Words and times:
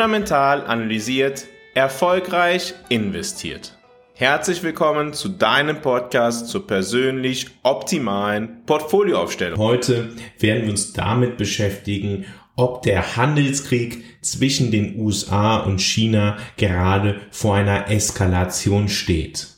fundamental 0.00 0.66
analysiert, 0.66 1.46
erfolgreich 1.74 2.72
investiert. 2.88 3.76
Herzlich 4.14 4.62
willkommen 4.62 5.12
zu 5.12 5.28
deinem 5.28 5.82
Podcast 5.82 6.48
zur 6.48 6.66
persönlich 6.66 7.48
optimalen 7.64 8.64
Portfolioaufstellung. 8.64 9.58
Heute 9.58 10.08
werden 10.38 10.62
wir 10.62 10.70
uns 10.70 10.94
damit 10.94 11.36
beschäftigen, 11.36 12.24
ob 12.56 12.80
der 12.80 13.18
Handelskrieg 13.18 14.02
zwischen 14.22 14.70
den 14.70 14.98
USA 14.98 15.58
und 15.58 15.82
China 15.82 16.38
gerade 16.56 17.20
vor 17.30 17.56
einer 17.56 17.90
Eskalation 17.90 18.88
steht. 18.88 19.48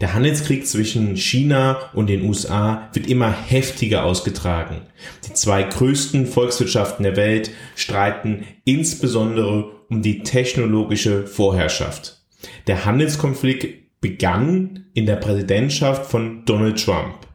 Der 0.00 0.14
Handelskrieg 0.14 0.66
zwischen 0.66 1.16
China 1.16 1.90
und 1.94 2.08
den 2.08 2.24
USA 2.24 2.88
wird 2.92 3.06
immer 3.06 3.30
heftiger 3.30 4.04
ausgetragen. 4.04 4.82
Die 5.26 5.34
zwei 5.34 5.62
größten 5.62 6.26
Volkswirtschaften 6.26 7.02
der 7.02 7.16
Welt 7.16 7.50
streiten 7.76 8.44
insbesondere 8.64 9.70
um 9.88 10.02
die 10.02 10.22
technologische 10.22 11.26
Vorherrschaft. 11.26 12.22
Der 12.66 12.84
Handelskonflikt 12.84 14.00
begann 14.00 14.86
in 14.94 15.06
der 15.06 15.16
Präsidentschaft 15.16 16.06
von 16.06 16.44
Donald 16.44 16.84
Trump. 16.84 17.26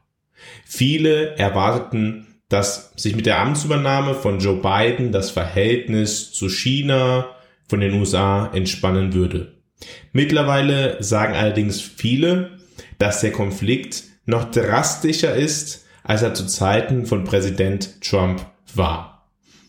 Viele 0.66 1.36
erwarteten, 1.38 2.28
dass 2.50 2.94
sich 2.96 3.16
mit 3.16 3.26
der 3.26 3.40
Amtsübernahme 3.40 4.14
von 4.14 4.40
Joe 4.40 4.62
Biden 4.62 5.12
das 5.12 5.32
Verhältnis 5.32 6.32
zu 6.32 6.50
China 6.50 7.28
von 7.68 7.80
den 7.80 7.94
USA 7.94 8.52
entspannen 8.54 9.14
würde. 9.14 9.54
Mittlerweile 10.12 11.02
sagen 11.02 11.34
allerdings 11.34 11.82
viele, 11.82 12.53
dass 13.04 13.20
der 13.20 13.34
Konflikt 13.34 14.06
noch 14.26 14.50
drastischer 14.50 15.36
ist, 15.36 15.86
als 16.04 16.22
er 16.22 16.34
zu 16.34 16.46
Zeiten 16.46 17.06
von 17.06 17.26
Präsident 17.26 18.00
Trump 18.00 18.46
war. 18.74 19.28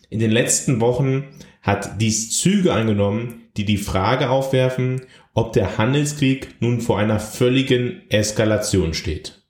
In 0.09 0.19
den 0.19 0.31
letzten 0.31 0.79
Wochen 0.79 1.25
hat 1.61 1.99
dies 1.99 2.39
Züge 2.39 2.71
angenommen, 2.71 3.43
die 3.57 3.65
die 3.65 3.75
Frage 3.75 4.29
aufwerfen, 4.29 5.01
ob 5.33 5.51
der 5.51 5.77
Handelskrieg 5.77 6.55
nun 6.61 6.79
vor 6.79 6.97
einer 6.97 7.19
völligen 7.19 8.03
Eskalation 8.09 8.93
steht. 8.93 9.41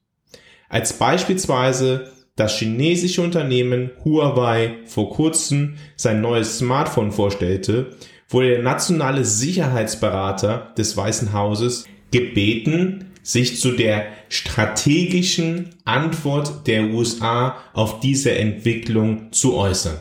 Als 0.67 0.93
beispielsweise 0.93 2.11
das 2.35 2.57
chinesische 2.57 3.21
Unternehmen 3.21 3.91
Huawei 4.03 4.77
vor 4.87 5.11
kurzem 5.11 5.75
sein 5.95 6.21
neues 6.21 6.57
Smartphone 6.57 7.11
vorstellte, 7.11 7.91
wurde 8.29 8.49
der 8.49 8.63
nationale 8.63 9.23
Sicherheitsberater 9.23 10.73
des 10.75 10.97
Weißen 10.97 11.33
Hauses 11.33 11.85
gebeten, 12.09 13.11
sich 13.25 13.59
zu 13.59 13.71
der 13.71 14.05
strategischen 14.29 15.71
Antwort 15.83 16.67
der 16.67 16.85
USA 16.91 17.57
auf 17.73 17.99
diese 17.99 18.37
Entwicklung 18.37 19.31
zu 19.31 19.57
äußern. 19.57 19.97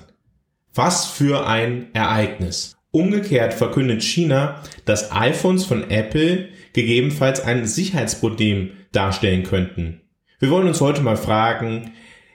Was 0.74 1.06
für 1.06 1.46
ein 1.46 1.86
Ereignis. 1.94 2.76
Umgekehrt 2.90 3.54
verkündet 3.54 4.02
China, 4.02 4.62
dass 4.84 5.10
iPhones 5.10 5.64
von 5.64 5.90
Apple 5.90 6.50
gegebenenfalls 6.74 7.40
ein 7.40 7.66
Sicherheitsproblem 7.66 8.72
darstellen 8.92 9.42
könnten. 9.42 10.02
Wir 10.38 10.50
wollen 10.50 10.68
uns 10.68 10.82
heute 10.82 11.00
mal 11.00 11.16
fragen, 11.16 11.92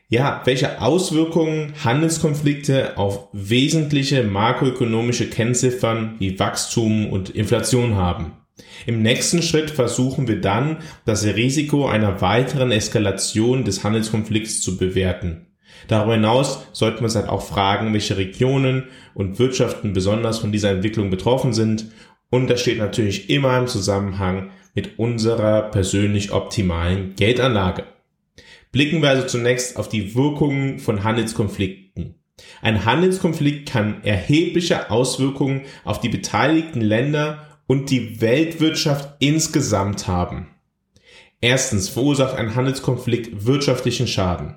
ja, 0.08 0.42
welche 0.46 0.82
Auswirkungen 0.82 1.74
Handelskonflikte 1.84 2.98
auf 2.98 3.28
wesentliche 3.32 4.24
makroökonomische 4.24 5.30
Kennziffern 5.30 6.16
wie 6.18 6.40
Wachstum 6.40 7.12
und 7.12 7.30
Inflation 7.30 7.96
haben. 7.96 8.39
Im 8.86 9.02
nächsten 9.02 9.42
Schritt 9.42 9.70
versuchen 9.72 10.28
wir 10.28 10.42
dann, 10.42 10.78
das 11.06 11.26
Risiko 11.26 11.88
einer 11.88 12.22
weiteren 12.22 12.72
Eskalation 12.72 13.64
des 13.64 13.84
Handelskonflikts 13.84 14.62
zu 14.62 14.78
bewerten. 14.78 15.48
Darüber 15.88 16.14
hinaus 16.14 16.68
sollten 16.72 17.00
wir 17.00 17.06
uns 17.06 17.16
halt 17.16 17.30
auch 17.30 17.42
fragen, 17.42 17.94
welche 17.94 18.18
Regionen 18.18 18.88
und 19.14 19.40
Wirtschaften 19.40 19.94
besonders 19.94 20.40
von 20.40 20.52
dieser 20.52 20.72
Entwicklung 20.72 21.10
betroffen 21.10 21.54
sind. 21.54 21.86
Und 22.30 22.50
das 22.50 22.62
steht 22.62 22.78
natürlich 22.78 23.30
immer 23.30 23.58
im 23.58 23.68
Zusammenhang 23.68 24.52
mit 24.76 25.00
unserer 25.00 25.64
persönlich 25.64 26.32
optimalen 26.32 27.16
Geldanlage. 27.16 27.86
Blicken 28.72 29.02
wir 29.02 29.10
also 29.10 29.26
zunächst 29.26 29.78
auf 29.78 29.90
die 29.90 30.14
Wirkungen 30.16 30.80
von 30.80 31.04
Handelskonflikten. 31.04 32.16
Ein 32.62 32.86
Handelskonflikt 32.86 33.70
kann 33.70 34.04
erhebliche 34.04 34.92
Auswirkungen 34.92 35.64
auf 35.84 36.00
die 36.00 36.10
beteiligten 36.10 36.82
Länder 36.82 37.49
und 37.70 37.92
die 37.92 38.20
Weltwirtschaft 38.20 39.14
insgesamt 39.20 40.08
haben. 40.08 40.48
Erstens 41.40 41.88
verursacht 41.88 42.36
ein 42.36 42.56
Handelskonflikt 42.56 43.46
wirtschaftlichen 43.46 44.08
Schaden. 44.08 44.56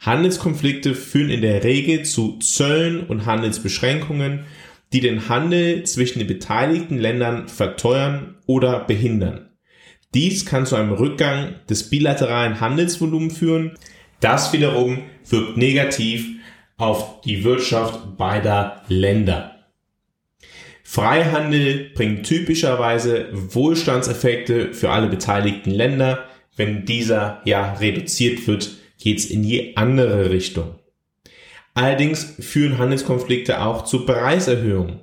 Handelskonflikte 0.00 0.96
führen 0.96 1.30
in 1.30 1.40
der 1.40 1.62
Regel 1.62 2.04
zu 2.04 2.40
Zöllen 2.40 3.06
und 3.06 3.26
Handelsbeschränkungen, 3.26 4.44
die 4.92 4.98
den 4.98 5.28
Handel 5.28 5.84
zwischen 5.84 6.18
den 6.18 6.26
beteiligten 6.26 6.98
Ländern 6.98 7.46
verteuern 7.46 8.38
oder 8.46 8.80
behindern. 8.80 9.50
Dies 10.12 10.44
kann 10.44 10.66
zu 10.66 10.74
einem 10.74 10.92
Rückgang 10.92 11.54
des 11.70 11.88
bilateralen 11.90 12.60
Handelsvolumens 12.60 13.38
führen. 13.38 13.78
Das 14.18 14.52
wiederum 14.52 15.04
wirkt 15.28 15.56
negativ 15.56 16.26
auf 16.76 17.20
die 17.20 17.44
Wirtschaft 17.44 18.16
beider 18.16 18.82
Länder. 18.88 19.57
Freihandel 20.90 21.90
bringt 21.94 22.24
typischerweise 22.24 23.26
Wohlstandseffekte 23.30 24.72
für 24.72 24.88
alle 24.88 25.08
beteiligten 25.08 25.70
Länder. 25.70 26.24
Wenn 26.56 26.86
dieser 26.86 27.42
ja 27.44 27.74
reduziert 27.74 28.46
wird, 28.46 28.70
geht 28.98 29.18
es 29.18 29.26
in 29.26 29.44
je 29.44 29.74
andere 29.76 30.30
Richtung. 30.30 30.76
Allerdings 31.74 32.36
führen 32.40 32.78
Handelskonflikte 32.78 33.60
auch 33.60 33.84
zu 33.84 34.06
Preiserhöhungen. 34.06 35.00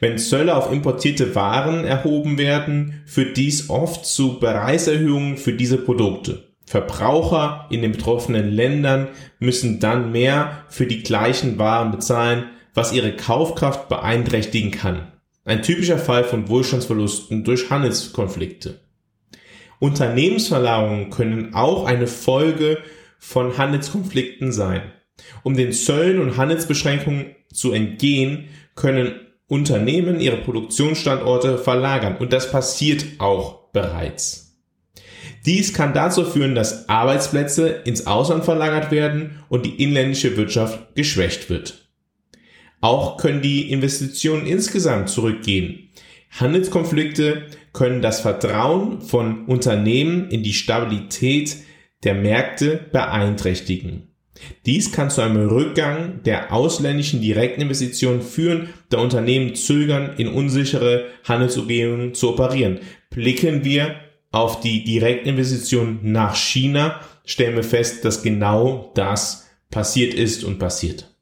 Wenn 0.00 0.18
Zölle 0.18 0.56
auf 0.56 0.72
importierte 0.72 1.36
Waren 1.36 1.84
erhoben 1.84 2.36
werden, 2.36 3.04
führt 3.06 3.36
dies 3.36 3.70
oft 3.70 4.04
zu 4.04 4.40
Preiserhöhungen 4.40 5.36
für 5.36 5.52
diese 5.52 5.78
Produkte. 5.78 6.48
Verbraucher 6.64 7.68
in 7.70 7.80
den 7.80 7.92
betroffenen 7.92 8.50
Ländern 8.50 9.06
müssen 9.38 9.78
dann 9.78 10.10
mehr 10.10 10.64
für 10.68 10.86
die 10.86 11.04
gleichen 11.04 11.58
Waren 11.60 11.92
bezahlen, 11.92 12.46
was 12.76 12.92
ihre 12.92 13.16
Kaufkraft 13.16 13.88
beeinträchtigen 13.88 14.70
kann. 14.70 15.10
Ein 15.46 15.62
typischer 15.62 15.98
Fall 15.98 16.24
von 16.24 16.48
Wohlstandsverlusten 16.48 17.42
durch 17.42 17.70
Handelskonflikte. 17.70 18.80
Unternehmensverlagerungen 19.78 21.10
können 21.10 21.54
auch 21.54 21.86
eine 21.86 22.06
Folge 22.06 22.78
von 23.18 23.56
Handelskonflikten 23.56 24.52
sein. 24.52 24.82
Um 25.42 25.56
den 25.56 25.72
Zöllen 25.72 26.20
und 26.20 26.36
Handelsbeschränkungen 26.36 27.34
zu 27.52 27.72
entgehen, 27.72 28.48
können 28.74 29.20
Unternehmen 29.48 30.20
ihre 30.20 30.36
Produktionsstandorte 30.36 31.56
verlagern 31.56 32.16
und 32.18 32.32
das 32.34 32.50
passiert 32.50 33.06
auch 33.18 33.70
bereits. 33.72 34.58
Dies 35.46 35.72
kann 35.72 35.94
dazu 35.94 36.24
führen, 36.24 36.54
dass 36.54 36.88
Arbeitsplätze 36.90 37.68
ins 37.68 38.06
Ausland 38.06 38.44
verlagert 38.44 38.90
werden 38.90 39.42
und 39.48 39.64
die 39.64 39.82
inländische 39.82 40.36
Wirtschaft 40.36 40.94
geschwächt 40.94 41.48
wird. 41.48 41.85
Auch 42.80 43.16
können 43.16 43.42
die 43.42 43.70
Investitionen 43.70 44.46
insgesamt 44.46 45.08
zurückgehen. 45.08 45.90
Handelskonflikte 46.30 47.46
können 47.72 48.02
das 48.02 48.20
Vertrauen 48.20 49.00
von 49.00 49.46
Unternehmen 49.46 50.30
in 50.30 50.42
die 50.42 50.52
Stabilität 50.52 51.56
der 52.04 52.14
Märkte 52.14 52.86
beeinträchtigen. 52.92 54.08
Dies 54.66 54.92
kann 54.92 55.10
zu 55.10 55.22
einem 55.22 55.48
Rückgang 55.48 56.22
der 56.24 56.52
ausländischen 56.52 57.20
Direktinvestitionen 57.20 58.20
führen, 58.20 58.68
da 58.90 58.98
Unternehmen 58.98 59.54
zögern, 59.54 60.14
in 60.18 60.28
unsichere 60.28 61.06
Handelsumgebungen 61.24 62.14
zu 62.14 62.30
operieren. 62.30 62.80
Blicken 63.10 63.64
wir 63.64 63.96
auf 64.32 64.60
die 64.60 64.84
Direktinvestitionen 64.84 66.00
nach 66.02 66.36
China, 66.36 67.00
stellen 67.24 67.56
wir 67.56 67.64
fest, 67.64 68.04
dass 68.04 68.22
genau 68.22 68.92
das 68.94 69.48
passiert 69.70 70.12
ist 70.12 70.44
und 70.44 70.58
passiert. 70.58 71.15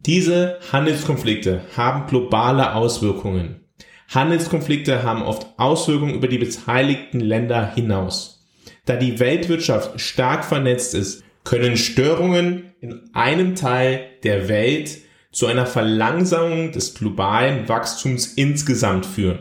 Diese 0.00 0.58
Handelskonflikte 0.72 1.62
haben 1.76 2.06
globale 2.06 2.74
Auswirkungen. 2.74 3.60
Handelskonflikte 4.08 5.02
haben 5.02 5.22
oft 5.22 5.46
Auswirkungen 5.58 6.14
über 6.14 6.28
die 6.28 6.38
beteiligten 6.38 7.20
Länder 7.20 7.74
hinaus. 7.74 8.46
Da 8.84 8.96
die 8.96 9.18
Weltwirtschaft 9.18 10.00
stark 10.00 10.44
vernetzt 10.44 10.94
ist, 10.94 11.24
können 11.44 11.76
Störungen 11.76 12.74
in 12.80 13.10
einem 13.14 13.54
Teil 13.54 14.06
der 14.22 14.48
Welt 14.48 14.98
zu 15.32 15.46
einer 15.46 15.66
Verlangsamung 15.66 16.72
des 16.72 16.94
globalen 16.94 17.68
Wachstums 17.68 18.34
insgesamt 18.34 19.06
führen. 19.06 19.40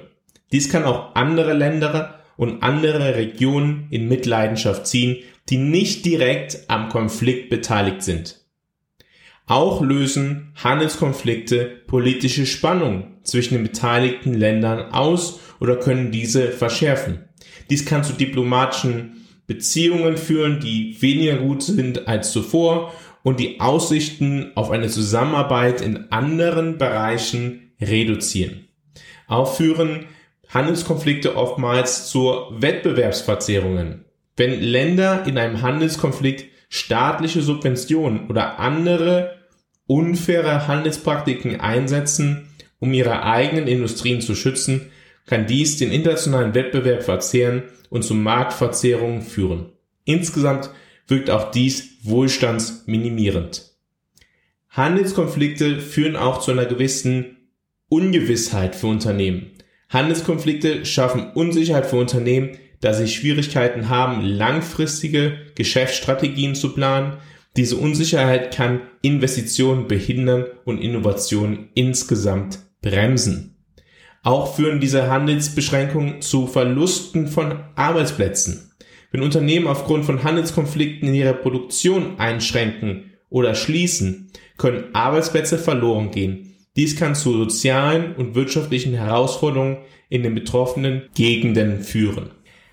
Dies 0.52 0.70
kann 0.70 0.84
auch 0.84 1.16
andere 1.16 1.54
Länder 1.54 2.24
und 2.38 2.64
andere 2.64 3.16
Regionen 3.16 3.88
in 3.92 4.08
Mitleidenschaft 4.08 4.88
ziehen, 4.88 5.18
die 5.50 5.58
nicht 5.58 6.06
direkt 6.06 6.70
am 6.70 6.90
Konflikt 6.90 7.50
beteiligt 7.50 8.04
sind. 8.04 8.45
Auch 9.48 9.82
lösen 9.82 10.52
Handelskonflikte 10.56 11.66
politische 11.88 12.46
Spannungen 12.46 13.18
zwischen 13.24 13.54
den 13.54 13.64
beteiligten 13.64 14.34
Ländern 14.34 14.92
aus 14.92 15.40
oder 15.60 15.76
können 15.76 16.12
diese 16.12 16.50
verschärfen. 16.50 17.26
Dies 17.70 17.86
kann 17.86 18.04
zu 18.04 18.14
diplomatischen 18.14 19.28
Beziehungen 19.48 20.18
führen, 20.18 20.60
die 20.60 21.00
weniger 21.00 21.38
gut 21.38 21.62
sind 21.62 22.08
als 22.08 22.32
zuvor 22.32 22.92
und 23.22 23.40
die 23.40 23.60
Aussichten 23.60 24.52
auf 24.56 24.72
eine 24.72 24.88
Zusammenarbeit 24.88 25.82
in 25.82 26.12
anderen 26.12 26.78
Bereichen 26.78 27.74
reduzieren. 27.80 28.68
Auch 29.28 29.56
führen 29.56 30.06
Handelskonflikte 30.50 31.36
oftmals 31.36 32.08
zu 32.08 32.34
Wettbewerbsverzerrungen. 32.52 34.06
Wenn 34.38 34.60
Länder 34.62 35.26
in 35.26 35.38
einem 35.38 35.62
Handelskonflikt 35.62 36.46
staatliche 36.70 37.42
Subventionen 37.42 38.28
oder 38.28 38.60
andere 38.60 39.36
unfaire 39.88 40.68
Handelspraktiken 40.68 41.60
einsetzen, 41.60 42.50
um 42.80 42.94
ihre 42.94 43.24
eigenen 43.24 43.68
Industrien 43.68 44.22
zu 44.22 44.36
schützen, 44.36 44.92
kann 45.26 45.48
dies 45.48 45.78
den 45.78 45.92
internationalen 45.92 46.54
Wettbewerb 46.54 47.04
verzehren 47.04 47.64
und 47.90 48.04
zu 48.04 48.14
Marktverzerrungen 48.14 49.22
führen. 49.22 49.72
Insgesamt 50.04 50.70
wirkt 51.08 51.30
auch 51.30 51.52
dies 51.52 51.98
wohlstandsminimierend. 52.04 53.72
Handelskonflikte 54.70 55.80
führen 55.80 56.16
auch 56.16 56.40
zu 56.40 56.52
einer 56.52 56.66
gewissen 56.66 57.38
Ungewissheit 57.88 58.76
für 58.76 58.88
Unternehmen. 58.88 59.52
Handelskonflikte 59.90 60.86
schaffen 60.86 61.32
Unsicherheit 61.34 61.86
für 61.86 61.98
Unternehmen, 61.98 62.58
da 62.86 62.94
sie 62.94 63.08
Schwierigkeiten 63.08 63.90
haben, 63.90 64.22
langfristige 64.22 65.40
Geschäftsstrategien 65.56 66.54
zu 66.54 66.76
planen. 66.76 67.14
Diese 67.58 67.78
Unsicherheit 67.78 68.54
kann 68.54 68.82
Investitionen 69.02 69.88
behindern 69.88 70.46
und 70.66 70.78
Innovationen 70.78 71.70
insgesamt 71.74 72.60
bremsen. 72.84 73.56
Auch 74.22 74.56
führen 74.56 74.80
diese 74.82 75.10
Handelsbeschränkungen 75.10 76.22
zu 76.22 76.46
Verlusten 76.46 77.28
von 77.28 77.58
Arbeitsplätzen. 77.74 78.70
Wenn 79.10 79.24
Unternehmen 79.24 79.66
aufgrund 79.66 80.06
von 80.06 80.24
Handelskonflikten 80.24 81.08
in 81.08 81.16
ihrer 81.16 81.34
Produktion 81.34 82.20
einschränken 82.20 83.14
oder 83.32 83.56
schließen, 83.56 84.30
können 84.58 84.94
Arbeitsplätze 84.94 85.58
verloren 85.58 86.12
gehen. 86.12 86.54
Dies 86.76 86.96
kann 86.96 87.16
zu 87.16 87.34
sozialen 87.34 88.14
und 88.16 88.36
wirtschaftlichen 88.36 88.94
Herausforderungen 88.94 89.78
in 90.10 90.22
den 90.22 90.36
betroffenen 90.36 91.10
Gegenden 91.16 91.82
führen. 91.82 92.30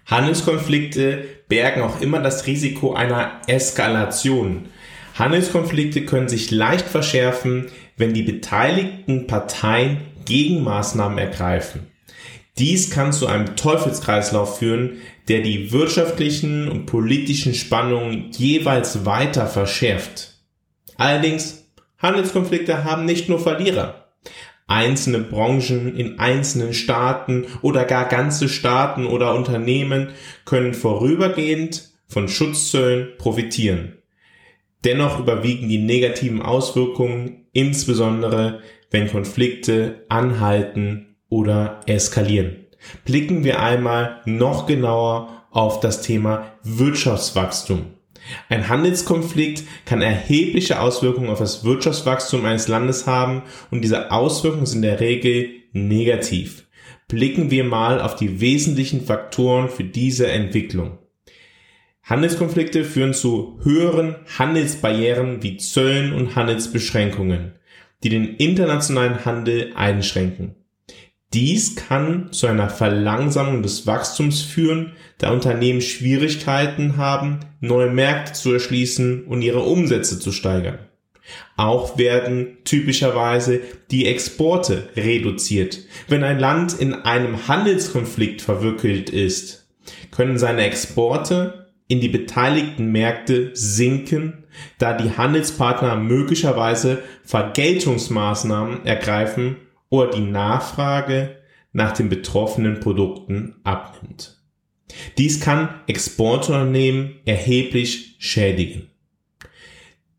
Handelskonflikte 0.06 1.24
bergen 1.48 1.82
auch 1.82 2.00
immer 2.00 2.20
das 2.20 2.46
Risiko 2.46 2.94
einer 2.94 3.40
Eskalation. 3.46 4.66
Handelskonflikte 5.14 6.04
können 6.04 6.28
sich 6.28 6.50
leicht 6.50 6.86
verschärfen, 6.86 7.66
wenn 7.96 8.14
die 8.14 8.22
beteiligten 8.22 9.26
Parteien 9.26 9.98
Gegenmaßnahmen 10.24 11.18
ergreifen. 11.18 11.88
Dies 12.58 12.90
kann 12.90 13.12
zu 13.12 13.26
einem 13.26 13.56
Teufelskreislauf 13.56 14.58
führen, 14.58 15.00
der 15.28 15.40
die 15.40 15.72
wirtschaftlichen 15.72 16.68
und 16.68 16.86
politischen 16.86 17.54
Spannungen 17.54 18.30
jeweils 18.32 19.06
weiter 19.06 19.46
verschärft. 19.46 20.34
Allerdings, 20.96 21.66
Handelskonflikte 21.98 22.84
haben 22.84 23.04
nicht 23.04 23.28
nur 23.28 23.38
Verlierer. 23.38 24.01
Einzelne 24.66 25.18
Branchen 25.18 25.96
in 25.96 26.18
einzelnen 26.18 26.72
Staaten 26.72 27.46
oder 27.62 27.84
gar 27.84 28.08
ganze 28.08 28.48
Staaten 28.48 29.06
oder 29.06 29.34
Unternehmen 29.34 30.10
können 30.44 30.74
vorübergehend 30.74 31.90
von 32.06 32.28
Schutzzöllen 32.28 33.08
profitieren. 33.18 33.98
Dennoch 34.84 35.20
überwiegen 35.20 35.68
die 35.68 35.78
negativen 35.78 36.42
Auswirkungen, 36.42 37.46
insbesondere 37.52 38.60
wenn 38.90 39.08
Konflikte 39.08 40.04
anhalten 40.08 41.16
oder 41.28 41.80
eskalieren. 41.86 42.66
Blicken 43.04 43.44
wir 43.44 43.60
einmal 43.60 44.20
noch 44.26 44.66
genauer 44.66 45.44
auf 45.50 45.80
das 45.80 46.02
Thema 46.02 46.52
Wirtschaftswachstum. 46.62 47.86
Ein 48.48 48.68
Handelskonflikt 48.68 49.64
kann 49.84 50.02
erhebliche 50.02 50.80
Auswirkungen 50.80 51.30
auf 51.30 51.38
das 51.38 51.64
Wirtschaftswachstum 51.64 52.44
eines 52.44 52.68
Landes 52.68 53.06
haben 53.06 53.42
und 53.70 53.82
diese 53.82 54.10
Auswirkungen 54.10 54.66
sind 54.66 54.84
in 54.84 54.90
der 54.90 55.00
Regel 55.00 55.50
negativ. 55.72 56.66
Blicken 57.08 57.50
wir 57.50 57.64
mal 57.64 58.00
auf 58.00 58.16
die 58.16 58.40
wesentlichen 58.40 59.04
Faktoren 59.04 59.68
für 59.68 59.84
diese 59.84 60.28
Entwicklung. 60.28 60.98
Handelskonflikte 62.04 62.84
führen 62.84 63.14
zu 63.14 63.58
höheren 63.62 64.16
Handelsbarrieren 64.38 65.42
wie 65.42 65.56
Zöllen 65.56 66.12
und 66.12 66.36
Handelsbeschränkungen 66.36 67.52
die 68.02 68.08
den 68.08 68.36
internationalen 68.36 69.24
Handel 69.24 69.72
einschränken. 69.74 70.56
Dies 71.34 71.76
kann 71.76 72.30
zu 72.32 72.46
einer 72.46 72.68
Verlangsamung 72.68 73.62
des 73.62 73.86
Wachstums 73.86 74.42
führen, 74.42 74.92
da 75.16 75.30
Unternehmen 75.30 75.80
Schwierigkeiten 75.80 76.98
haben, 76.98 77.40
neue 77.60 77.90
Märkte 77.90 78.34
zu 78.34 78.52
erschließen 78.52 79.24
und 79.24 79.40
ihre 79.40 79.60
Umsätze 79.60 80.18
zu 80.18 80.30
steigern. 80.30 80.78
Auch 81.56 81.96
werden 81.96 82.58
typischerweise 82.64 83.60
die 83.90 84.06
Exporte 84.06 84.88
reduziert. 84.96 85.78
Wenn 86.08 86.24
ein 86.24 86.38
Land 86.38 86.78
in 86.78 86.92
einem 86.92 87.48
Handelskonflikt 87.48 88.42
verwickelt 88.42 89.08
ist, 89.08 89.68
können 90.10 90.38
seine 90.38 90.64
Exporte 90.64 91.70
in 91.88 92.00
die 92.00 92.08
beteiligten 92.08 92.92
Märkte 92.92 93.50
sinken, 93.54 94.44
da 94.78 94.92
die 94.92 95.16
Handelspartner 95.16 95.96
möglicherweise 95.96 97.02
Vergeltungsmaßnahmen 97.24 98.84
ergreifen 98.84 99.56
oder 99.92 100.10
die 100.10 100.22
Nachfrage 100.22 101.36
nach 101.72 101.92
den 101.92 102.08
betroffenen 102.08 102.80
Produkten 102.80 103.56
abnimmt. 103.62 104.42
Dies 105.18 105.38
kann 105.38 105.68
Exportunternehmen 105.86 107.16
erheblich 107.26 108.16
schädigen. 108.18 108.90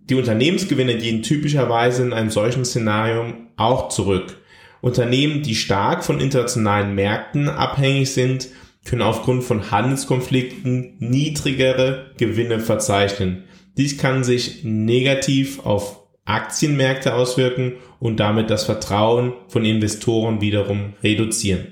Die 0.09 0.15
Unternehmensgewinne 0.15 0.97
gehen 0.97 1.23
typischerweise 1.23 2.03
in 2.03 2.13
einem 2.13 2.29
solchen 2.29 2.63
Szenario 2.63 3.33
auch 3.57 3.89
zurück. 3.89 4.37
Unternehmen, 4.81 5.41
die 5.41 5.55
stark 5.55 6.03
von 6.03 6.19
internationalen 6.19 6.93
Märkten 6.93 7.49
abhängig 7.49 8.11
sind, 8.11 8.49
können 8.85 9.01
aufgrund 9.01 9.43
von 9.43 9.71
Handelskonflikten 9.71 10.97
niedrigere 10.99 12.11
Gewinne 12.17 12.59
verzeichnen. 12.59 13.45
Dies 13.77 13.97
kann 13.97 14.23
sich 14.23 14.63
negativ 14.63 15.65
auf 15.65 16.03
Aktienmärkte 16.23 17.15
auswirken 17.15 17.73
und 17.99 18.19
damit 18.19 18.51
das 18.51 18.63
Vertrauen 18.63 19.33
von 19.47 19.65
Investoren 19.65 20.39
wiederum 20.39 20.93
reduzieren. 21.03 21.67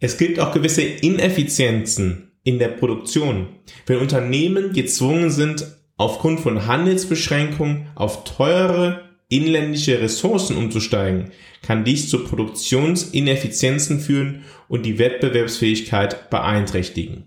Es 0.00 0.18
gibt 0.18 0.38
auch 0.38 0.52
gewisse 0.52 0.82
Ineffizienzen 0.82 2.32
in 2.42 2.58
der 2.58 2.68
Produktion. 2.68 3.48
Wenn 3.86 3.98
Unternehmen 3.98 4.72
gezwungen 4.72 5.30
sind, 5.30 5.66
aufgrund 6.00 6.40
von 6.40 6.66
Handelsbeschränkungen 6.66 7.88
auf 7.94 8.24
teure 8.24 9.02
inländische 9.28 10.00
Ressourcen 10.00 10.56
umzusteigen, 10.56 11.30
kann 11.60 11.84
dies 11.84 12.08
zu 12.08 12.24
Produktionsineffizienzen 12.24 14.00
führen 14.00 14.46
und 14.66 14.86
die 14.86 14.98
Wettbewerbsfähigkeit 14.98 16.30
beeinträchtigen. 16.30 17.24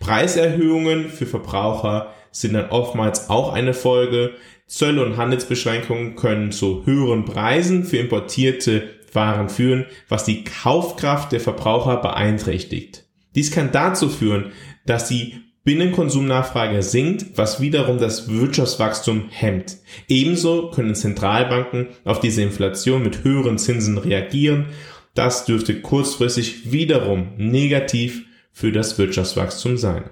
Preiserhöhungen 0.00 1.08
für 1.08 1.26
Verbraucher 1.26 2.12
sind 2.32 2.54
dann 2.54 2.70
oftmals 2.70 3.30
auch 3.30 3.52
eine 3.52 3.74
Folge. 3.74 4.32
Zölle 4.66 5.04
und 5.04 5.16
Handelsbeschränkungen 5.16 6.16
können 6.16 6.50
zu 6.50 6.84
höheren 6.84 7.26
Preisen 7.26 7.84
für 7.84 7.98
importierte 7.98 8.88
Waren 9.12 9.48
führen, 9.48 9.86
was 10.08 10.24
die 10.24 10.42
Kaufkraft 10.42 11.30
der 11.30 11.40
Verbraucher 11.40 11.98
beeinträchtigt. 11.98 13.04
Dies 13.36 13.52
kann 13.52 13.70
dazu 13.70 14.08
führen, 14.08 14.52
dass 14.84 15.06
die 15.06 15.47
Binnenkonsumnachfrage 15.68 16.82
sinkt, 16.82 17.36
was 17.36 17.60
wiederum 17.60 17.98
das 17.98 18.26
Wirtschaftswachstum 18.30 19.28
hemmt. 19.28 19.76
Ebenso 20.08 20.70
können 20.70 20.94
Zentralbanken 20.94 21.88
auf 22.06 22.20
diese 22.20 22.40
Inflation 22.40 23.02
mit 23.02 23.22
höheren 23.22 23.58
Zinsen 23.58 23.98
reagieren. 23.98 24.68
Das 25.12 25.44
dürfte 25.44 25.82
kurzfristig 25.82 26.72
wiederum 26.72 27.34
negativ 27.36 28.24
für 28.50 28.72
das 28.72 28.96
Wirtschaftswachstum 28.96 29.76
sein. 29.76 30.04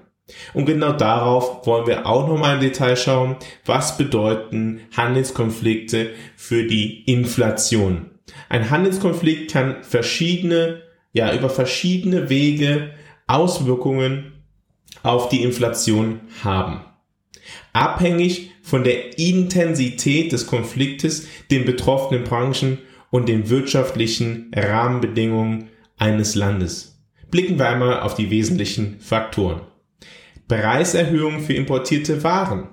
Und 0.52 0.66
genau 0.66 0.92
darauf 0.92 1.66
wollen 1.66 1.86
wir 1.86 2.04
auch 2.04 2.28
nochmal 2.28 2.56
im 2.56 2.60
Detail 2.60 2.96
schauen. 2.96 3.36
Was 3.64 3.96
bedeuten 3.96 4.80
Handelskonflikte 4.94 6.10
für 6.36 6.64
die 6.64 7.02
Inflation? 7.04 8.10
Ein 8.50 8.68
Handelskonflikt 8.68 9.52
kann 9.52 9.76
verschiedene, 9.80 10.82
ja, 11.14 11.34
über 11.34 11.48
verschiedene 11.48 12.28
Wege 12.28 12.90
Auswirkungen 13.26 14.35
auf 15.02 15.28
die 15.28 15.42
Inflation 15.42 16.20
haben. 16.42 16.80
Abhängig 17.72 18.52
von 18.62 18.84
der 18.84 19.18
Intensität 19.18 20.32
des 20.32 20.46
Konfliktes, 20.46 21.28
den 21.50 21.64
betroffenen 21.64 22.24
Branchen 22.24 22.78
und 23.10 23.28
den 23.28 23.48
wirtschaftlichen 23.48 24.50
Rahmenbedingungen 24.54 25.68
eines 25.96 26.34
Landes. 26.34 27.00
Blicken 27.30 27.58
wir 27.58 27.68
einmal 27.68 28.00
auf 28.00 28.14
die 28.14 28.30
wesentlichen 28.30 28.98
Faktoren. 29.00 29.60
Preiserhöhungen 30.48 31.40
für 31.40 31.54
importierte 31.54 32.22
Waren. 32.24 32.68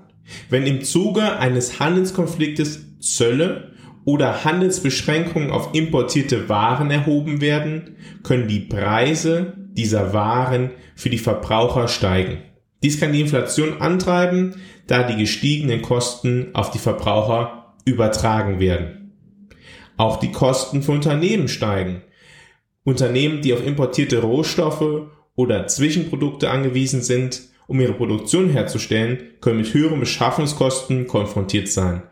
Wenn 0.50 0.66
im 0.66 0.84
Zuge 0.84 1.40
eines 1.40 1.80
Handelskonfliktes 1.80 3.00
Zölle 3.00 3.74
oder 4.06 4.44
Handelsbeschränkungen 4.44 5.52
auf 5.52 5.74
importierte 5.74 6.50
Waren 6.50 6.92
erhoben 6.92 7.42
werden, 7.42 7.98
können 8.24 8.48
die 8.48 8.60
Preise 8.60 9.63
dieser 9.76 10.14
Waren 10.14 10.72
für 10.96 11.10
die 11.10 11.18
Verbraucher 11.18 11.88
steigen. 11.88 12.40
Dies 12.82 13.00
kann 13.00 13.14
die 13.14 13.22
Inflation 13.22 13.82
antreiben, 13.82 14.56
da 14.88 15.04
die 15.04 15.18
gestiegenen 15.18 15.82
Kosten 15.82 16.50
auf 16.54 16.72
die 16.72 16.80
Verbraucher 16.80 17.74
übertragen 17.86 18.60
werden. 18.60 19.12
Auch 19.98 20.18
die 20.18 20.32
Kosten 20.32 20.82
für 20.82 20.92
Unternehmen 20.92 21.48
steigen. 21.48 22.02
Unternehmen, 22.84 23.42
die 23.42 23.54
auf 23.54 23.66
importierte 23.66 24.22
Rohstoffe 24.22 25.08
oder 25.36 25.68
Zwischenprodukte 25.68 26.50
angewiesen 26.50 27.02
sind, 27.02 27.42
um 27.68 27.80
ihre 27.80 27.94
Produktion 27.94 28.50
herzustellen, 28.50 29.30
können 29.40 29.60
mit 29.60 29.74
höheren 29.74 30.00
Beschaffungskosten 30.00 31.08
konfrontiert 31.08 31.70
sein. 31.70 32.04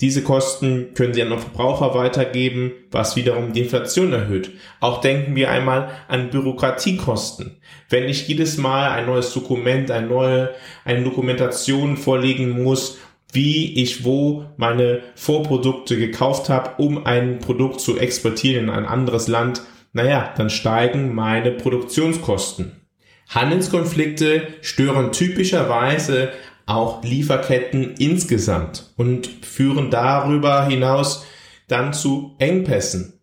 Diese 0.00 0.22
Kosten 0.22 0.94
können 0.94 1.12
sie 1.12 1.22
an 1.22 1.28
den 1.28 1.38
Verbraucher 1.38 1.94
weitergeben, 1.94 2.72
was 2.90 3.16
wiederum 3.16 3.52
die 3.52 3.60
Inflation 3.60 4.12
erhöht. 4.12 4.52
Auch 4.80 5.02
denken 5.02 5.36
wir 5.36 5.50
einmal 5.50 5.90
an 6.08 6.30
Bürokratiekosten. 6.30 7.60
Wenn 7.90 8.04
ich 8.04 8.26
jedes 8.26 8.56
Mal 8.56 8.90
ein 8.92 9.06
neues 9.06 9.32
Dokument, 9.34 9.90
eine 9.90 10.06
neue, 10.06 10.54
eine 10.84 11.04
Dokumentation 11.04 11.98
vorlegen 11.98 12.62
muss, 12.62 12.98
wie 13.32 13.80
ich 13.80 14.04
wo 14.04 14.46
meine 14.56 15.02
Vorprodukte 15.14 15.96
gekauft 15.98 16.48
habe, 16.48 16.82
um 16.82 17.04
ein 17.06 17.38
Produkt 17.38 17.80
zu 17.80 17.98
exportieren 17.98 18.64
in 18.64 18.70
ein 18.70 18.86
anderes 18.86 19.28
Land, 19.28 19.62
naja, 19.92 20.32
dann 20.36 20.50
steigen 20.50 21.14
meine 21.14 21.50
Produktionskosten. 21.50 22.80
Handelskonflikte 23.28 24.48
stören 24.60 25.12
typischerweise 25.12 26.30
auch 26.70 27.02
Lieferketten 27.02 27.94
insgesamt 27.98 28.92
und 28.96 29.26
führen 29.26 29.90
darüber 29.90 30.66
hinaus 30.66 31.26
dann 31.66 31.92
zu 31.92 32.36
Engpässen. 32.38 33.20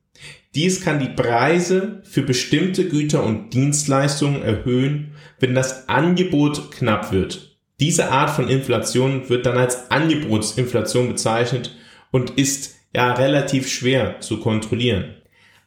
Dies 0.54 0.84
kann 0.84 1.00
die 1.00 1.10
Preise 1.10 2.01
für 2.04 2.24
bestimmte 2.24 2.89
Güter 2.89 3.24
und 3.24 3.54
Dienstleistungen 3.54 4.42
erhöhen, 4.42 5.13
wenn 5.39 5.56
das 5.56 5.88
Angebot 5.88 6.72
knapp 6.72 7.12
wird. 7.12 7.58
Diese 7.80 8.10
Art 8.12 8.32
von 8.32 8.50
Inflation 8.50 9.30
wird 9.30 9.46
dann 9.46 9.58
als 9.58 9.92
Angebotsinflation 9.92 11.10
bezeichnet 11.10 11.75
und 12.12 12.32
ist 12.32 12.75
ja 12.94 13.13
relativ 13.13 13.70
schwer 13.70 14.20
zu 14.20 14.39
kontrollieren. 14.39 15.13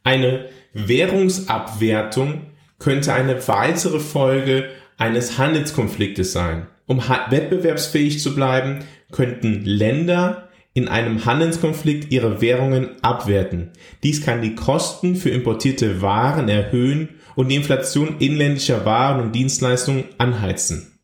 Eine 0.03 0.49
Währungsabwertung 0.73 2.47
könnte 2.79 3.13
eine 3.13 3.47
weitere 3.47 3.99
Folge 3.99 4.69
eines 4.97 5.37
Handelskonfliktes 5.37 6.33
sein. 6.33 6.67
Um 6.91 7.01
wettbewerbsfähig 7.01 8.19
zu 8.19 8.35
bleiben, 8.35 8.79
könnten 9.13 9.63
Länder 9.63 10.49
in 10.73 10.89
einem 10.89 11.23
Handelskonflikt 11.23 12.11
ihre 12.11 12.41
Währungen 12.41 13.01
abwerten. 13.01 13.71
Dies 14.03 14.21
kann 14.21 14.41
die 14.41 14.55
Kosten 14.55 15.15
für 15.15 15.29
importierte 15.29 16.01
Waren 16.01 16.49
erhöhen 16.49 17.07
und 17.35 17.47
die 17.47 17.55
Inflation 17.55 18.17
inländischer 18.19 18.83
Waren 18.83 19.21
und 19.21 19.31
Dienstleistungen 19.31 20.03
anheizen. 20.17 20.99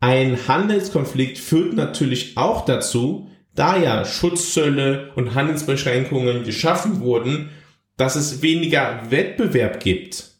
Ein 0.00 0.38
Handelskonflikt 0.48 1.36
führt 1.36 1.74
natürlich 1.74 2.38
auch 2.38 2.64
dazu, 2.64 3.28
da 3.54 3.76
ja 3.76 4.06
Schutzzölle 4.06 5.12
und 5.16 5.34
Handelsbeschränkungen 5.34 6.44
geschaffen 6.44 7.00
wurden, 7.00 7.50
dass 7.98 8.16
es 8.16 8.40
weniger 8.40 9.02
Wettbewerb 9.10 9.80
gibt. 9.80 10.30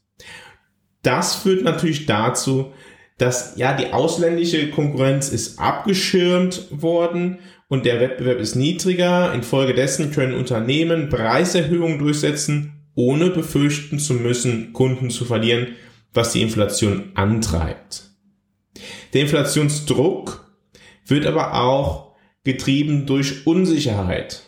Das 1.03 1.35
führt 1.35 1.65
natürlich 1.65 2.07
dazu, 2.07 2.73
dass 3.19 3.55
ja 3.57 3.77
die 3.77 3.93
ausländische 3.93 4.71
Konkurrenz 4.71 5.31
ist 5.31 5.59
abgeschirmt 5.59 6.67
worden 6.71 7.39
und 7.69 7.87
der 7.87 8.01
Wettbewerb 8.01 8.39
ist 8.39 8.55
niedriger. 8.55 9.33
Infolgedessen 9.33 10.11
können 10.11 10.35
Unternehmen 10.35 11.09
Preiserhöhungen 11.09 11.99
durchsetzen, 11.99 12.85
ohne 12.95 13.31
befürchten 13.31 13.99
zu 13.99 14.15
müssen, 14.15 14.73
Kunden 14.73 15.11
zu 15.11 15.25
verlieren, 15.25 15.69
was 16.13 16.33
die 16.33 16.43
Inflation 16.43 17.13
antreibt. 17.15 18.11
Der 19.13 19.23
Inflationsdruck 19.23 20.47
wird 21.07 21.27
aber 21.27 21.63
auch 21.63 22.15
getrieben 22.45 23.07
durch 23.07 23.47
Unsicherheit. 23.47 24.43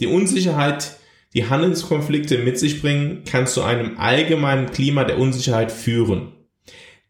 Die 0.00 0.06
Unsicherheit, 0.06 0.96
die 1.34 1.48
Handelskonflikte 1.48 2.38
mit 2.38 2.58
sich 2.58 2.80
bringen, 2.80 3.24
kann 3.24 3.46
zu 3.46 3.62
einem 3.62 3.98
allgemeinen 3.98 4.70
Klima 4.70 5.04
der 5.04 5.18
Unsicherheit 5.18 5.72
führen. 5.72 6.32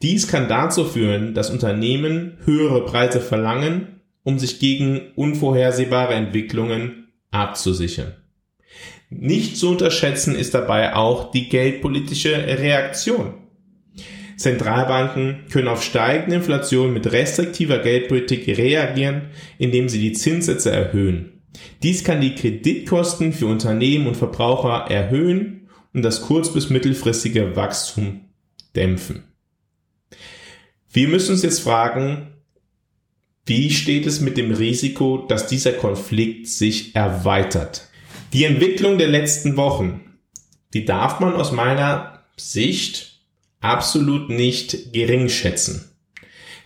Dies 0.02 0.28
kann 0.28 0.48
dazu 0.48 0.84
führen, 0.84 1.34
dass 1.34 1.50
Unternehmen 1.50 2.38
höhere 2.44 2.84
Preise 2.86 3.20
verlangen, 3.20 4.00
um 4.22 4.38
sich 4.38 4.58
gegen 4.58 5.12
unvorhersehbare 5.14 6.14
Entwicklungen 6.14 7.08
abzusichern. 7.30 8.14
Nicht 9.10 9.56
zu 9.56 9.70
unterschätzen 9.70 10.34
ist 10.36 10.54
dabei 10.54 10.94
auch 10.94 11.32
die 11.32 11.48
geldpolitische 11.48 12.32
Reaktion. 12.32 13.34
Zentralbanken 14.36 15.44
können 15.50 15.68
auf 15.68 15.82
steigende 15.82 16.36
Inflation 16.36 16.94
mit 16.94 17.12
restriktiver 17.12 17.78
Geldpolitik 17.78 18.46
reagieren, 18.56 19.28
indem 19.58 19.90
sie 19.90 20.00
die 20.00 20.12
Zinssätze 20.12 20.70
erhöhen. 20.70 21.42
Dies 21.82 22.04
kann 22.04 22.22
die 22.22 22.34
Kreditkosten 22.34 23.34
für 23.34 23.46
Unternehmen 23.46 24.06
und 24.06 24.16
Verbraucher 24.16 24.90
erhöhen 24.90 25.68
und 25.92 26.02
das 26.02 26.22
kurz- 26.22 26.54
bis 26.54 26.70
mittelfristige 26.70 27.54
Wachstum 27.54 28.20
dämpfen. 28.74 29.24
Wir 30.92 31.06
müssen 31.06 31.32
uns 31.32 31.42
jetzt 31.42 31.60
fragen, 31.60 32.32
wie 33.46 33.70
steht 33.70 34.06
es 34.06 34.20
mit 34.20 34.36
dem 34.36 34.52
Risiko, 34.52 35.18
dass 35.28 35.46
dieser 35.46 35.72
Konflikt 35.72 36.48
sich 36.48 36.96
erweitert? 36.96 37.88
Die 38.32 38.44
Entwicklung 38.44 38.98
der 38.98 39.08
letzten 39.08 39.56
Wochen, 39.56 40.00
die 40.74 40.84
darf 40.84 41.20
man 41.20 41.34
aus 41.34 41.52
meiner 41.52 42.24
Sicht 42.36 43.20
absolut 43.60 44.30
nicht 44.30 44.92
gering 44.92 45.28
schätzen. 45.28 45.92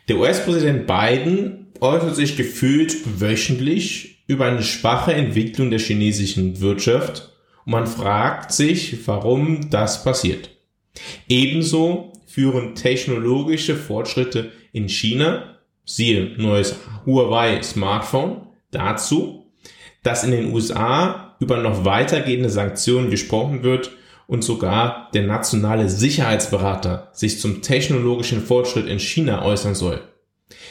Der 0.08 0.16
US-Präsident 0.18 0.86
Biden 0.86 1.66
äußert 1.80 2.16
sich 2.16 2.36
gefühlt 2.36 3.20
wöchentlich 3.20 4.24
über 4.26 4.46
eine 4.46 4.62
schwache 4.62 5.12
Entwicklung 5.12 5.70
der 5.70 5.80
chinesischen 5.80 6.60
Wirtschaft 6.60 7.30
und 7.66 7.72
man 7.72 7.86
fragt 7.86 8.52
sich, 8.52 9.06
warum 9.06 9.68
das 9.68 10.02
passiert. 10.02 10.50
Ebenso 11.28 12.13
führen 12.34 12.74
technologische 12.74 13.76
Fortschritte 13.76 14.50
in 14.72 14.88
China, 14.88 15.60
siehe 15.84 16.32
neues 16.36 16.74
Huawei 17.06 17.62
Smartphone, 17.62 18.48
dazu, 18.72 19.52
dass 20.02 20.24
in 20.24 20.32
den 20.32 20.52
USA 20.52 21.36
über 21.38 21.58
noch 21.58 21.84
weitergehende 21.84 22.50
Sanktionen 22.50 23.10
gesprochen 23.10 23.62
wird 23.62 23.92
und 24.26 24.42
sogar 24.42 25.10
der 25.14 25.22
nationale 25.22 25.88
Sicherheitsberater 25.88 27.10
sich 27.12 27.38
zum 27.38 27.62
technologischen 27.62 28.42
Fortschritt 28.42 28.88
in 28.88 28.98
China 28.98 29.44
äußern 29.44 29.76
soll. 29.76 30.00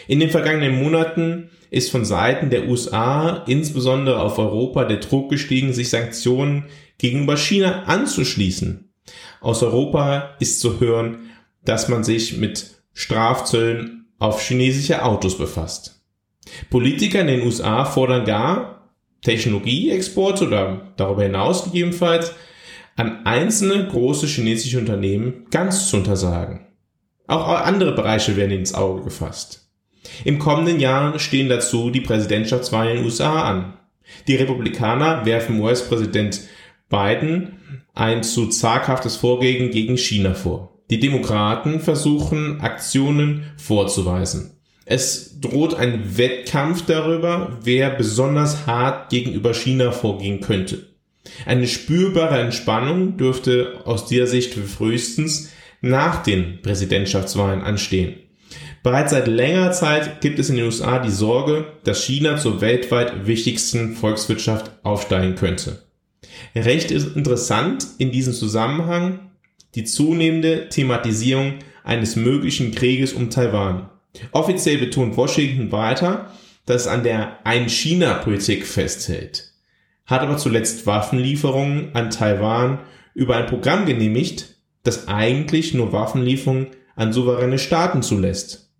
In 0.09 0.19
den 0.19 0.31
vergangenen 0.31 0.83
Monaten 0.83 1.49
ist 1.69 1.91
von 1.91 2.03
Seiten 2.03 2.49
der 2.49 2.67
USA, 2.67 3.45
insbesondere 3.47 4.19
auf 4.19 4.37
Europa, 4.37 4.83
der 4.83 4.97
Druck 4.97 5.29
gestiegen, 5.29 5.71
sich 5.71 5.89
Sanktionen 5.89 6.65
gegenüber 6.97 7.37
China 7.37 7.83
anzuschließen. 7.83 8.89
Aus 9.39 9.63
Europa 9.63 10.35
ist 10.39 10.59
zu 10.59 10.79
hören, 10.79 11.29
dass 11.65 11.89
man 11.89 12.03
sich 12.03 12.37
mit 12.37 12.75
Strafzöllen 12.93 14.05
auf 14.19 14.41
chinesische 14.41 15.03
Autos 15.03 15.37
befasst. 15.37 16.01
Politiker 16.69 17.21
in 17.21 17.27
den 17.27 17.41
USA 17.41 17.85
fordern 17.85 18.25
gar 18.25 18.89
Technologieexporte 19.21 20.47
oder 20.47 20.93
darüber 20.97 21.23
hinaus 21.23 21.63
gegebenenfalls 21.63 22.33
an 22.95 23.25
einzelne 23.25 23.87
große 23.87 24.27
chinesische 24.27 24.79
Unternehmen 24.79 25.45
ganz 25.49 25.89
zu 25.89 25.97
untersagen. 25.97 26.67
Auch 27.27 27.47
andere 27.47 27.93
Bereiche 27.93 28.35
werden 28.35 28.51
ins 28.51 28.73
Auge 28.73 29.03
gefasst. 29.03 29.69
Im 30.25 30.39
kommenden 30.39 30.79
Jahr 30.79 31.17
stehen 31.19 31.49
dazu 31.49 31.89
die 31.89 32.01
Präsidentschaftswahlen 32.01 32.91
in 32.91 32.97
den 32.97 33.05
USA 33.05 33.43
an. 33.43 33.73
Die 34.27 34.35
Republikaner 34.35 35.25
werfen 35.25 35.59
US-Präsident 35.61 36.41
Biden 36.89 37.81
ein 37.93 38.23
zu 38.23 38.47
zaghaftes 38.47 39.15
Vorgehen 39.15 39.71
gegen 39.71 39.97
China 39.97 40.33
vor. 40.33 40.72
Die 40.93 40.99
Demokraten 40.99 41.79
versuchen 41.79 42.61
Aktionen 42.61 43.45
vorzuweisen. 43.57 44.51
Es 44.85 45.39
droht 45.41 45.73
ein 45.73 46.19
Wettkampf 46.19 46.85
darüber, 46.85 47.57
wer 47.63 47.89
besonders 47.89 48.67
hart 48.67 49.09
gegenüber 49.09 49.55
China 49.55 49.91
vorgehen 49.91 50.39
könnte. 50.39 50.85
Eine 51.47 51.65
spürbare 51.65 52.37
Entspannung 52.37 53.17
dürfte 53.17 53.81
aus 53.85 54.05
dieser 54.05 54.27
Sicht 54.27 54.53
frühestens 54.53 55.49
nach 55.81 56.21
den 56.21 56.61
Präsidentschaftswahlen 56.61 57.61
anstehen. 57.61 58.13
Bereits 58.83 59.13
seit 59.13 59.27
längerer 59.27 59.71
Zeit 59.71 60.21
gibt 60.21 60.37
es 60.37 60.51
in 60.51 60.57
den 60.57 60.65
USA 60.65 60.99
die 60.99 61.09
Sorge, 61.09 61.65
dass 61.85 62.03
China 62.03 62.37
zur 62.37 62.61
weltweit 62.61 63.25
wichtigsten 63.25 63.95
Volkswirtschaft 63.95 64.69
aufsteigen 64.83 65.33
könnte. 65.33 65.81
Recht 66.53 66.91
interessant 66.91 67.87
in 67.97 68.11
diesem 68.11 68.33
Zusammenhang 68.33 69.31
die 69.75 69.83
zunehmende 69.83 70.69
Thematisierung 70.69 71.55
eines 71.83 72.15
möglichen 72.15 72.71
Krieges 72.73 73.13
um 73.13 73.29
Taiwan. 73.29 73.89
Offiziell 74.31 74.77
betont 74.77 75.17
Washington 75.17 75.71
weiter, 75.71 76.31
dass 76.65 76.83
es 76.83 76.87
an 76.87 77.03
der 77.03 77.45
Ein-China-Politik 77.45 78.65
festhält, 78.65 79.51
hat 80.05 80.21
aber 80.21 80.37
zuletzt 80.37 80.85
Waffenlieferungen 80.85 81.93
an 81.93 82.09
Taiwan 82.09 82.79
über 83.13 83.35
ein 83.35 83.47
Programm 83.47 83.85
genehmigt, 83.85 84.55
das 84.83 85.07
eigentlich 85.07 85.73
nur 85.73 85.91
Waffenlieferungen 85.91 86.67
an 86.95 87.11
souveräne 87.11 87.59
Staaten 87.59 88.01
zulässt. 88.01 88.71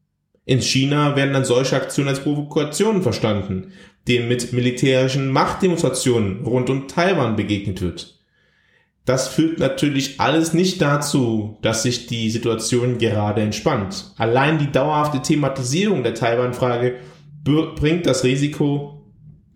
In 0.45 0.61
China 0.61 1.15
werden 1.15 1.33
dann 1.33 1.45
solche 1.45 1.75
Aktionen 1.75 2.09
als 2.09 2.19
Provokationen 2.19 3.01
verstanden, 3.01 3.71
denen 4.07 4.27
mit 4.27 4.51
militärischen 4.51 5.29
Machtdemonstrationen 5.29 6.45
rund 6.45 6.69
um 6.69 6.87
Taiwan 6.87 7.35
begegnet 7.37 7.81
wird. 7.81 8.19
Das 9.05 9.27
führt 9.27 9.59
natürlich 9.59 10.21
alles 10.21 10.53
nicht 10.53 10.81
dazu, 10.81 11.57
dass 11.61 11.83
sich 11.83 12.07
die 12.07 12.29
Situation 12.29 12.97
gerade 12.97 13.41
entspannt. 13.41 14.13
Allein 14.17 14.59
die 14.59 14.71
dauerhafte 14.71 15.21
Thematisierung 15.21 16.03
der 16.03 16.13
Taiwan-Frage 16.13 16.99
bringt 17.43 18.05
das 18.05 18.23
Risiko, 18.23 19.03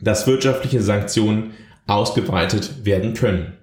dass 0.01 0.27
wirtschaftliche 0.27 0.81
Sanktionen 0.81 1.51
ausgeweitet 1.87 2.85
werden 2.85 3.13
können. 3.13 3.53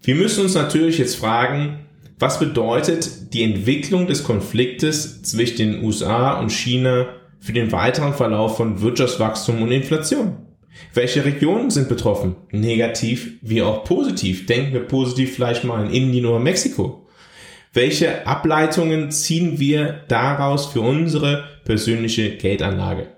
Wir 0.00 0.14
müssen 0.14 0.44
uns 0.44 0.54
natürlich 0.54 0.98
jetzt 0.98 1.16
fragen, 1.16 1.86
was 2.18 2.38
bedeutet 2.38 3.34
die 3.34 3.42
Entwicklung 3.42 4.06
des 4.06 4.24
Konfliktes 4.24 5.22
zwischen 5.22 5.58
den 5.58 5.84
USA 5.84 6.38
und 6.40 6.50
China 6.50 7.08
für 7.40 7.52
den 7.52 7.72
weiteren 7.72 8.14
Verlauf 8.14 8.56
von 8.56 8.80
Wirtschaftswachstum 8.80 9.60
und 9.60 9.70
Inflation? 9.70 10.36
Welche 10.94 11.24
Regionen 11.24 11.70
sind 11.70 11.88
betroffen? 11.88 12.36
Negativ 12.50 13.32
wie 13.42 13.62
auch 13.62 13.84
positiv. 13.84 14.46
Denken 14.46 14.72
wir 14.72 14.80
positiv 14.80 15.34
vielleicht 15.34 15.64
mal 15.64 15.84
an 15.84 15.92
Indien 15.92 16.26
oder 16.26 16.38
Mexiko. 16.38 17.06
Welche 17.72 18.26
Ableitungen 18.26 19.10
ziehen 19.10 19.58
wir 19.58 20.04
daraus 20.08 20.66
für 20.66 20.82
unsere 20.82 21.44
persönliche 21.64 22.36
Geldanlage? 22.36 23.08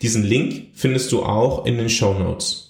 Diesen 0.02 0.24
Link 0.24 0.68
findest 0.72 1.12
du 1.12 1.22
auch 1.22 1.66
in 1.66 1.76
den 1.76 1.90
Show 1.90 2.14
Notes. 2.14 2.69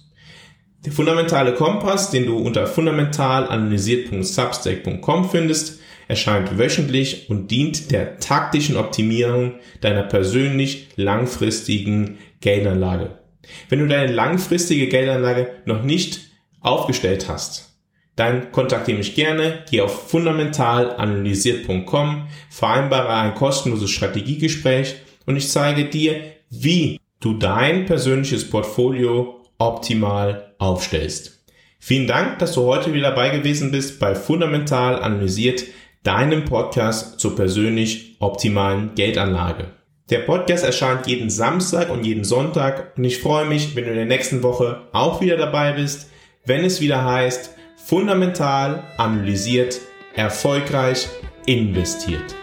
Der 0.85 0.93
fundamentale 0.93 1.55
Kompass, 1.55 2.11
den 2.11 2.25
du 2.25 2.39
unter 2.39 2.67
fundamentalanalysiert.substack.com 2.67 5.29
findest, 5.29 5.79
erscheint 6.09 6.57
wöchentlich 6.59 7.29
und 7.29 7.51
dient 7.51 7.93
der 7.93 8.19
taktischen 8.19 8.79
Optimierung 8.79 9.57
deiner 9.83 10.05
persönlich 10.05 10.89
langfristigen 10.97 12.17
Geldanlage. 12.41 13.19
Wenn 13.69 13.81
du 13.81 13.89
deine 13.89 14.11
langfristige 14.11 14.89
Geldanlage 14.89 15.51
noch 15.67 15.83
nicht 15.83 16.31
aufgestellt 16.63 17.29
hast, 17.29 17.77
dann 18.17 18.51
kontaktiere 18.51 18.97
mich 18.97 19.15
gerne, 19.15 19.65
geh 19.71 19.83
auf 19.83 20.09
fundamentalanalysiert.com, 20.11 22.29
vereinbare 22.49 23.13
ein 23.13 23.35
kostenloses 23.35 23.91
Strategiegespräch 23.91 24.95
und 25.27 25.37
ich 25.37 25.51
zeige 25.51 25.85
dir, 25.85 26.23
wie 26.49 26.99
du 27.21 27.35
dein 27.35 27.85
persönliches 27.85 28.49
Portfolio 28.49 29.40
optimal 29.61 30.55
aufstellst. 30.59 31.45
Vielen 31.79 32.07
Dank, 32.07 32.39
dass 32.41 32.53
du 32.53 32.63
heute 32.65 32.93
wieder 32.93 33.11
dabei 33.11 33.31
gewesen 33.31 33.71
bist 33.71 34.01
bei 34.01 34.15
Fundamental 34.15 35.01
Analysiert, 35.01 35.65
deinem 36.03 36.45
Podcast 36.45 37.21
zur 37.21 37.37
persönlich 37.37 38.17
optimalen 38.21 38.95
Geldanlage. 38.95 39.67
Der 40.11 40.21
Podcast 40.21 40.65
erscheint 40.65 41.07
jeden 41.07 41.31
Samstag 41.31 41.91
und 41.91 42.05
jeden 42.05 42.25
Sonntag 42.25 42.95
und 42.97 43.05
ich 43.05 43.19
freue 43.19 43.47
mich, 43.47 43.77
wenn 43.77 43.85
du 43.85 43.91
in 43.91 43.97
der 43.97 44.07
nächsten 44.07 44.43
Woche 44.43 44.89
auch 44.93 45.21
wieder 45.21 45.37
dabei 45.37 45.73
bist, 45.73 46.11
wenn 46.45 46.65
es 46.65 46.81
wieder 46.81 47.05
heißt, 47.05 47.55
fundamental 47.77 48.83
analysiert, 48.99 49.81
erfolgreich 50.15 51.09
investiert. 51.47 52.35